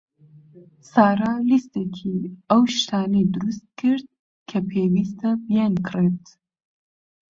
[0.91, 2.15] سارا لیستێکی
[2.49, 4.07] ئەو شتانەی دروست کرد
[4.49, 6.23] کە پێویستە بیانکڕێت.